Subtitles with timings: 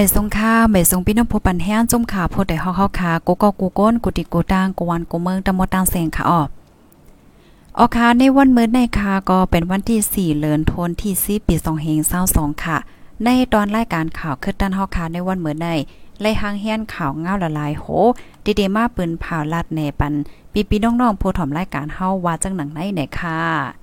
[0.00, 6.42] ไม่ทรงค่าไม่ทรงพี่น้องผู้ปันแห้งจุ่มขาโพดได้เฮาเฮาขากูก็กูก้นกูติกูตางกูวันกูเมืองตะมดตางแสงค่ะออ
[7.78, 11.54] ออคาในวันมื้อในคาก็เป็นวันที่ 4เดือนธันวาคมที่10ปี
[12.08, 12.76] 2522ค่ะ
[13.24, 15.68] ในตอนรายการข่าวคือตันเฮาคาในวันมื้อใน
[16.20, 17.84] ไล่หางเฮียนข่าวเงาละลายโห
[18.44, 20.12] ดีเดมาปืนผ่าลัดแหนปัน
[20.52, 23.79] ปีปีน้องๆผู้ถ่อมรายการเฮาว่าจังหนังไหนไหนค่ะ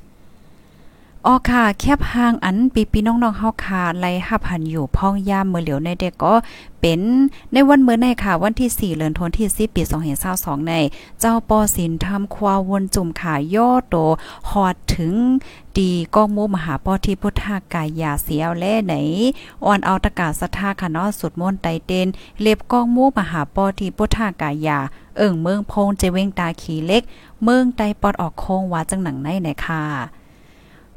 [1.25, 6.33] อ๋อค่ะ แคบห่างอันปีปีน้องๆเฮาค่ะไล่หับหันอยู่พ่องยามเมื้อเหลียวในเด็กก็
[6.81, 7.01] เป็น
[7.53, 9.81] ในวันเมื้อในค่ะ วันที่ 4เดือนธันวาคมปี
[10.25, 10.73] 2022ใน
[11.19, 13.95] เจ้าปอสินทำควาวนจุ่มขาย่อโต
[14.49, 15.13] ฮอดถึง
[15.77, 18.93] ดีก้องมูมหาปอที่พุทธากายาเสียวแลไหน
[19.65, 22.07] อ่อนเอาตะกาศรัทธาค่ะเนาะสุดมนต์ไตเตน
[22.41, 24.79] เล็บก้องมูมหาปอที่พุทธากายา
[25.17, 27.03] เอิ่งเมืองพงเจเวงตาขีเล็ก
[27.43, 29.83] เมืองไตปอดออกโคงว่าจังหนังในไหนค่ะ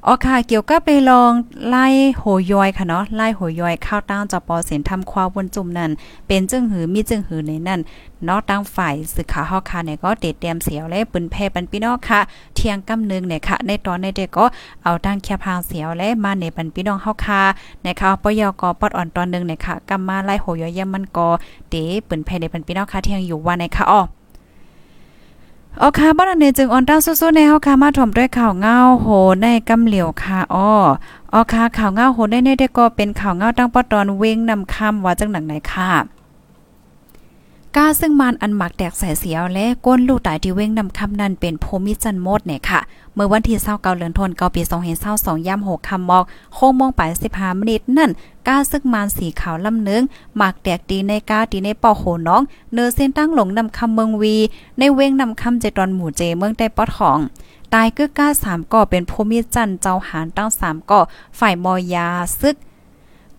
[0.06, 1.32] อ๋อค่ะ เกี่ยวกับไปลอง
[1.68, 1.86] ไล่
[2.18, 5.90] โหยอยค่ะเนาะ ไล่โหยอยข้าวตั้งจปอเสียนทำความวนจุ่มนั่น
[6.26, 7.80] เป็นจึงหือมีจึงหือในนั่น
[8.24, 12.20] เนาะตั้งฝ่ายสื่อข่าเฮาค่ะเนี่ยก็เด็ดเตรียมเสียวและปืนแพปันพี่น้องค่ะ
[12.54, 14.44] เที่ยงกำนึงเนี่ยค่ะ ในตอนในเด็กก็
[14.84, 17.42] เอาตั้งแคพางเสียวและมาในปันพี่น้องเฮาค่ะ
[17.86, 21.28] นะคะปยกปอดอ่อนตอนนึงเนี่ยค่ะกำมาไล่โหยอยยมันก็
[21.70, 21.74] เต
[22.08, 24.02] ปืนแพในปันพี่น้องค่ะเที่ยงอยู่วันในค่ะอ้อ
[25.79, 29.08] อ๋อค่ะบ้านนี้จึงออนต้าสู้ๆในเฮาค่ะมาถ่อมด้วยข่าวเงาโห
[29.42, 30.73] ในกำเหลียวค่ะอ้อ
[31.33, 35.91] อ๋อค่ะข่าวเงาโหในในได้ก็เป็นข่าวเงาตั้งปอตอนเว้งนำคำว่าจังหนังไหนค่ะ
[37.77, 42.81] ก้าซึ่งมันอันหมักแตกใส่เสียวและก้นลูกตายที่เว้งนำคำนั้นเป็นโพมิจันโมดเนี่ยค่ะ
[43.14, 44.63] เมื่อวันที่29เดือนธันวาคมปี
[45.05, 48.11] 2022ย่ำ6คำมอกโคงมองไป15มินิตนั่น
[48.48, 50.03] ก้าซึ่งมันสีขาวลำเนึง
[50.36, 52.42] หมักแตกดีในก้าดีในปอโหน้อง
[52.73, 54.37] เนื้อเส้นตั้งหลงนำคำเมืองวี
[54.79, 57.19] ในเว้งนำคำเจตอนหมู่เจเมืองได้ปอทอง
[57.75, 61.01] ตายกึกก้าสามก่อเป็นภูมิจันเจ้าหารตั้งสามก่อ
[61.39, 62.08] ฝ่ายมอยา
[62.41, 62.57] ซึก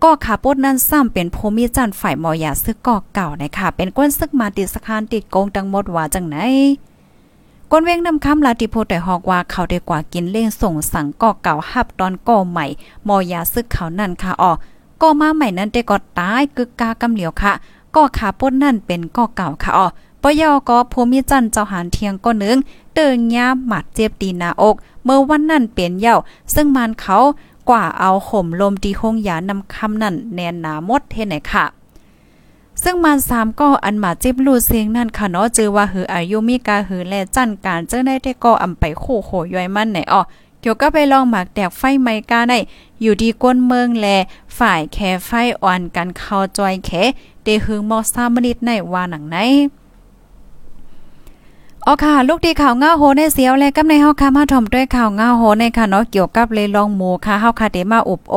[0.02, 6.36] ก็ขาปดนั้นซ้ำเป็นภูมิจันฝ่ายมอยาซึกก่อเก่านะคะเป็นก้นซึกมาติสคานติดโกงตังหมดว่าจังไหน
[7.70, 12.66] ก้นเว้งนำคำลาติโพแต่ฮอกว่าเขาได้กว่ากินเล่งส่งสั่งก่อเก่าหับตอนก่อใหม่
[13.08, 14.52] มอยาซึกเขานั่นค่ะออ
[15.02, 17.52] ก่อมาใหม่นั้นได้ก็ตายกึกกากำเหลียวค่ะ
[17.96, 19.86] ก่อขาปดนั่นเป็นก่อเก่าค่ะออ
[20.22, 22.56] ปยอก็ภูมิจันเจ้าหานเทียงก็นึง
[22.94, 26.16] เติงยาหมัดเจ็บตีนาอก เมื่อวันนั้นเป็นเย่า
[26.54, 27.16] ซึ่งมันเขา
[27.68, 31.66] กว่าเอาห่มลมตีห้องยานำคำนั่นแนนหนามดเท่ไหนค่ะ
[32.82, 40.22] ซึ่งมันสามก็อันมาจิบลูเสียงนั่นค่ะเนาะเจอว่าหืออายุมีกาหือแลจันการเจ้าได้ได้ก็อำไปโคโหย่อยมันไหนอ้อ
[40.60, 42.58] เกี่ยวก็ไปลองหมากแตกไฟไม้กาได้
[43.00, 44.06] อยู่ดีก้นเมืองแล
[44.58, 45.30] ฝ่ายแคไฟ
[45.62, 46.90] อ่อนกันเข้าจอยแข
[47.42, 49.36] เดหึงมอซามนิดในว่าหนังไหน
[51.86, 58.36] อ๋อค่ะ ลูกดีข่าวเงาโหในเสียวและกับในเฮาค่ะมาถ่อมด้วยข่าวเงาโหในค่ะเนาะเกี่ยวกับเลยลองหมูค่ะเฮาค่ะเดมาอุบโอ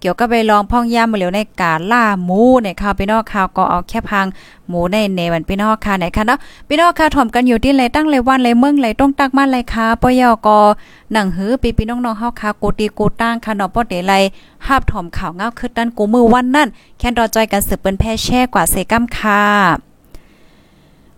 [0.00, 4.26] เกี่ยวกับไปลองพ่องยามาเหลียวในกาล่าหมูในข่าวพี่น้องข่าวก็เอาแค่พัง
[4.68, 10.58] หมูในในวันพี่น้องค่ะไหนค่ะเนาะพี่น้องค่ะถ่อมกันอยู่ที่ไรตั้งไรวันไรเมืองไรต้องตักมาไรค่ะปยอกอ
[11.12, 14.12] หนังหือปีพี่น้องๆเฮาค่ะกูตีกูตั้งค่ะเนาะบ่ได้ไร
[14.64, 16.68] ภาพถ่อมข่าวเงาคือดันกูมือวันนั่น
[16.98, 19.93] แค่รอจอยกันสืบเปิ้นแพ่แช่กว่าเซกัมค่ะ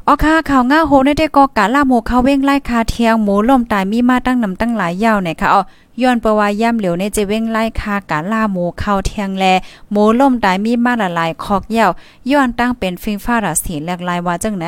[0.08, 5.62] อ๋อค่ะข่าวง่าโหในได้ก็กะล่าหมูเขาเว้งไล่คาเทียงหมูล่มตายมีมาตั้งนำตั้งหลายยาวเนี่ยค่ะอ๋อ
[6.00, 9.44] ย้อนประวาย่ำเหลียวในจะเว้งไล่คากะล่าหมูเข้าเทียงแล
[9.91, 11.91] หมูล่มตายมีมาละลายคอกยาว
[12.30, 14.66] ย้อนตั้งเป็นฟิงฟ้าราศีแหลกลายว่าจังไหน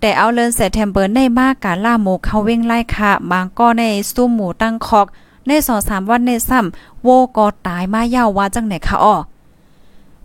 [0.00, 3.82] แต่เอาเลินเซเทมเบอร์ในมากกะล่าหมูเข้าเว้งไล่คาบางก็ใน
[4.12, 5.06] ซุ้มหมูตั้งคอก
[5.46, 9.16] ใน2-3วันในซ้ำโวก็ตายมายาวว่าจังไหนค่ะอ๋อ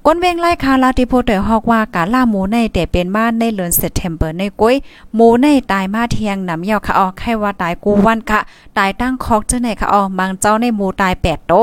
[0.06, 4.76] ก้นเวงไล่คาลาติโพเตฮอกว่ากาล่าหมูในแต่เป็นบ้านในเดือนเซปเทมเบอร์ในกุ้ย
[5.16, 8.40] หมูในตายมาเทียงนำยาค่ะออไขว่าตายกูวันกะ
[8.78, 11.54] ตายตั้งคอกเจ้าไหนค่ะออกบางเจ้าในหมูตาย8โต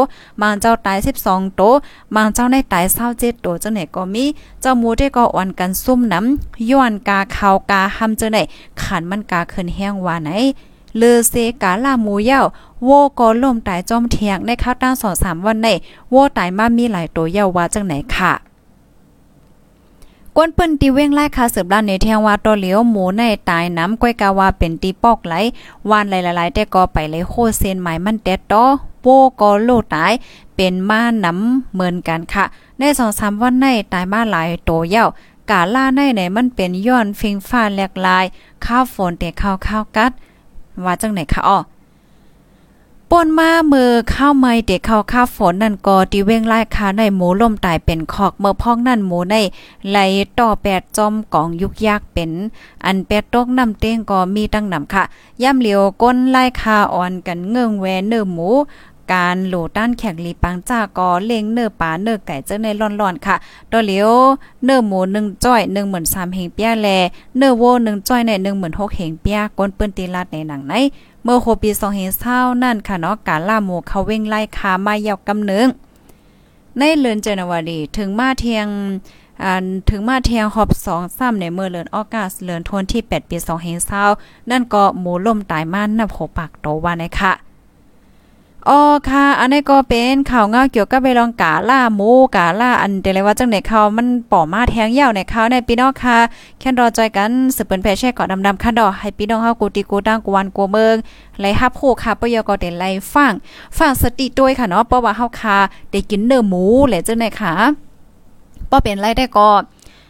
[0.41, 1.63] บางเจ้าตาย 12 โต
[2.15, 2.85] บางเจ้าในตาย
[3.15, 4.25] 27โตเจ้าไหนก็มี
[4.61, 8.39] เจ้าหมูได้ก็วันกันซุ่มน้ำย้อนกาขาวกาหำเจ้าไหน
[8.83, 10.31] ขันมันกาขึ้นแห้งว่าไหน
[10.97, 12.43] เลอเซกาลาหมูเย้า
[12.85, 15.69] โวก็ล่มตายจอมเทียงในข้าวตั้งสองสามวันใน
[16.11, 18.33] โวตายมามีหลายตัวเย้าว่าจังไหนค่ะ
[20.37, 25.35] กวนเปิ้นตีเว้งไล่คาสืบล้านในเทียงว่าตัวเหลียวหมูในตายน้ำก้อยกาว่าเป็นตีปอกไหล
[25.91, 28.65] วานหลายๆแต่ก็ไปเลยโคเซนหมายมันเด็ดตอ
[29.01, 29.07] โป
[29.41, 30.13] ก็โลตาย
[30.57, 32.45] เป็นมาน้ำเหมือนกันค่ะ
[32.79, 35.07] ในสองสามวันในตายมาหลายโตเย้า
[35.51, 38.25] กาล่าในไหนมันเป็นย้อนฟิงฟ้าแหลกลาย
[38.65, 40.13] ข้าวฝนแต่ข้าวข้าวกัด
[40.85, 41.59] ว่าจังไหนคะอ้อ
[43.11, 49.37] ป่นมามือข้าวไม้เด็กเข้าข้าฝนนั่นก็ตีเว้งไล่คาในหมูล่มตายเป็นคอกเมื่อพ้องนั่นหมูใน
[49.89, 49.99] ไหล
[50.39, 52.31] ต่อแปดจอมกองยุกยากเป็น
[52.85, 55.03] อันแปดตกน้ำเต้งก็มีตั้งนำค่ะ
[55.43, 58.49] ย่ำเหลียวก้นไล่คาอ่อนกันเงืองแวเนื้อหมู
[59.13, 63.37] การโหลด้านแขกลีปังจ้าก็เล็งเนื้อปลาเนื้อไก่เจ้าในร่อนๆค่ะ
[63.71, 64.11] ตัวเหลียว
[64.65, 65.61] เนื้อหมู1จ้อย
[65.99, 66.89] 13,000เฮงเปียแล
[67.37, 68.31] เนื้อโว1จ้อยใน
[68.65, 70.75] 16,000เฮงเปียก้นเปิ้นตีลาดในหนังใน
[71.25, 71.71] เมื่อโคปี
[72.17, 75.67] 2020นั่นค่ะเนาะการล่าหมูเขาเว้งไล่คามายาวกำเนึง
[76.79, 78.67] ในเลือนเจนวารีถึงมาเทียง
[79.45, 83.37] อันถึงมาเทียงหอบสองซ้ำในเมื่อเลือนออกัสเลือนทนที่ 8 ปี
[83.93, 87.33] 2020นั่นก็หมูล่มตายมานับหกปากโตว่านะคะ
[88.71, 88.81] อ๋อ
[89.11, 96.19] ค่ะ อันนี้ก็เป็นข่าวเงาเกี่ยวกับไปลองกาล่าหมูกาล่าอันเดเลยว่าจังไหนเขามันป่อมาแทงยาวในเขาในพี่น้องค่ะ
[96.59, 100.97] แค่รอจอยกันสืบเปิ้นแพแช่เกาะดำๆค่ะดอกให้พี่น้องเฮากูติกูตั้งกวนกัวเมือง
[101.41, 103.33] ไล่ฮับโคค่ะปยก็ได้ไล่ฟัง
[103.77, 105.57] ฟังสติด้วยค่ะเนาะเพราะว่าเฮาค่ะ
[105.91, 107.53] ได้กินเนื้อหมูแหละจังไหนค่ะ
[108.71, 109.49] บ่เป็นไรได้ก็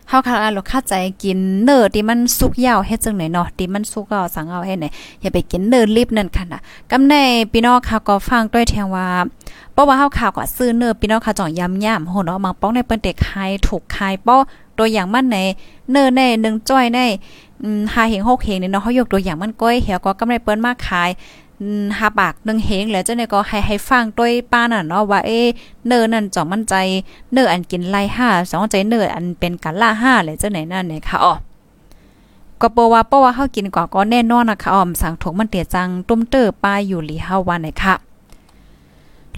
[0.08, 4.86] เฮาค่ะเราคาใจกินเนื้อที่มันสุกยาวเฮ็ดจังไหนเนาะที่มันสุกก็สั่งเอาให้ไหน
[5.20, 6.60] อย่าไปกินเนื้อรีบนั่นค่ะนะ
[6.90, 7.14] กำใน
[7.52, 9.06] พี่น้องค่ะก็ฟังด้วยแทงว่า
[9.72, 14.36] เพราะว่าเฮาข่าวก็ซื้อเนื้อพี่น้องค่ะจ่องยำย่ำโหเนาะมังป้องในเปิ้นเด็กขายถูกขายป้อ
[14.78, 15.36] ตัวอย่างมันใน
[15.90, 16.98] เนื้อใน1จ้อยใน
[17.62, 21.10] อืม5เหง6เหงนี่เนาะเฮายกตัวอย่างมันก้อยเหี่ยวก็กำไรเปิ้นมากขาย
[21.98, 25.40] หาปากหนึ่งเฮงแล้วเจ้าเนี่ยก็ให้ให้ฟังด้วยป้าน่ะเนาะว่าเอ๊
[25.86, 26.74] เนื้อนั่นจ่อมั่นใจ
[27.32, 31.34] เนื้ออันกินไล่ห้าสองใจเนื้ออันเป็นกันล่าห้าเลยเจ้าไหนนั่นเนี่ยค่ะอ๋อ
[32.60, 38.05] ก็เปว่าเพราะว่าเฮากินกว่าก็แน่นอนนะคะอ๋อมสั่งถงมันเตียจังตุ้มเตอร์ป้ายอยู่หลีเฮาวันไหนค่ะ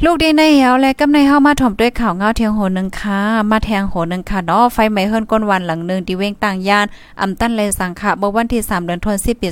[0.05, 6.87] ลูกดีในเหวและกำในเฮามาถ่อมด้วยข่าวเงาเทียงโหนึงค่ะมาแทงโหนึงค่ะเนาะไฟไหม้เฮิรนก้นวันหลังนึงที่เว้งต่างย่าน
[7.21, 9.49] อำตันเลยสังค่ะเมื่อวันที่3เดือนธันวาคมปี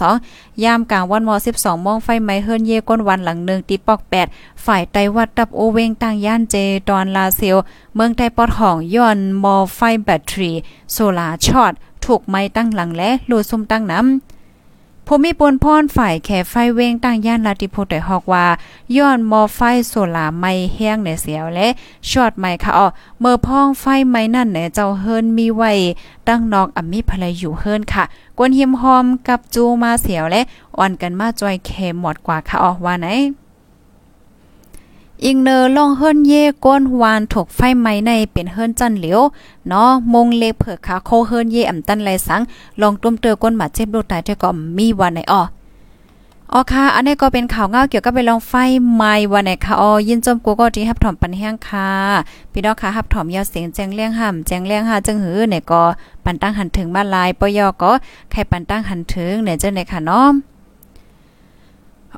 [0.00, 4.00] 2022ยามกลางวันม12โมงไฟไหม้เฮิรนเยก้นวันหลังนึงที่ปอก
[4.30, 6.56] 8 ฝ่ายไตวัดตับโอเว้งต่างย่านเจ
[6.88, 7.56] ดอนลาเซล
[7.94, 10.54] เมืองไตปอดห้องย้อนมอไฟแบตเตอรี่
[10.92, 11.72] โซลาช็อต
[12.04, 14.37] ถูกไม้ตั้งหลังและลูซุ่มตั้งน้ำ
[15.10, 18.46] ผู้มีปนพรฝ่ายแขไฟเว้งตั้งย่านลาติโพแต่ฮอกว่า
[18.96, 21.68] ย้อนมอไฟโซลาไม่แห้งในเสียวและ
[22.08, 22.86] ช็อตไม่ค่ะอ๋อ
[23.20, 25.72] เมื่อพ้องไฟไม่นั่นเนี่ยเจ้าเฮิรนมีไว้
[26.28, 28.04] ตั้งนอกอมิภรรยอยู่เฮิรนค่ะ
[28.38, 30.40] กวนหิมหอมกับจูมาเสียวและ
[30.78, 31.70] อ่อนกันมาจอยเค
[32.00, 33.08] หมดกว่าค่ะอ๋อว่าไหน
[35.24, 39.20] อิงเนอร์ลองเฮิรนเย่ก้นวานถูกไฟไหม้ในเป็นเฮิรนจันเหลียว
[39.68, 42.42] เนาะมงเล็กเผือกขาโคเฮิรนเย่อำตันไรสัง
[42.80, 45.42] ลองตุ้มเตอก้นหมาเจ็บโลตายเทก็มีวันไหนอ้อ
[46.52, 48.52] อ๋อค่ะ อันนี้ก็เป็นข่าวเงาเกี่ยวกับไปลองไฟ
[48.94, 51.88] ไหม้วันไหนค่ะอ๋อยินจมกูก็ที่ฮับถอมปันแห้งค่ะ
[52.52, 55.82] พี่น้องค่ะฮับถอมยาวเสียงแจ้งเลี้ยงห่ำแจ้งเลี้ยงหาจังหือเนี่ยก็
[56.24, 57.92] ปันตั้งหันถึงบ้านลายปยอก็
[58.30, 60.28] ใครปันตั้งหันถึงเนี่ยเจ้าเนี่ยค่ะเนาะ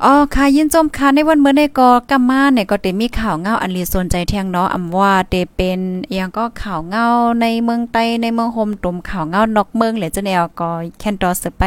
[0.05, 5.81] อ๋อค่ะยินจมค่ะในวันเมื่อในกอกำมาเนี่ยก็เตมีข่าวเงาอันลีสนใจเที่ยงเนาะอำว่าเตเป็น
[6.17, 7.07] ย่างก็ข่าวเงา
[7.41, 11.65] ในเมืองไต้ในเมืองโฮมตุ่มข่าวเงานอกเมืองเหลยจะแนวก็แคนตอสืบไป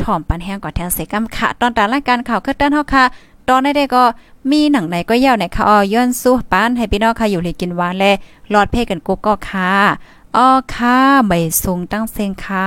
[0.00, 3.04] ถ่อมปันแห้งก่อแทนเสกำค่ะ ตอนตารายการข่าวคือต้นเฮาค่ะ
[3.48, 4.04] ตอนในได้ก็
[4.50, 8.04] มีหนังไหนก็ยาวไหนค่ะอ๋อย้อนสู้ปานให้พี่น้องค่ะอยู่เลยกินหวานแล
[8.52, 9.72] รอดเพ่กันกุ๊กก็ค่ะ
[10.36, 12.66] อ๋อค่ะใบสูงตั้งเซงค่ะ